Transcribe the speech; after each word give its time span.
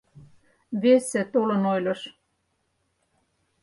Весе 0.81 1.21
толын 1.33 1.63
ойлыш- 1.73 2.01